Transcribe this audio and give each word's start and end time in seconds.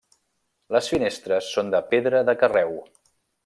Les 0.75 0.87
finestres 0.93 1.51
són 1.59 1.71
de 1.77 1.85
pedra 1.93 2.25
de 2.31 2.39
carreu. 2.45 2.75